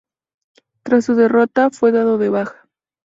Tras 0.81 1.05
su 1.05 1.13
derrota, 1.13 1.69
fue 1.69 1.91
dado 1.91 2.17
de 2.17 2.29
baja. 2.29 2.67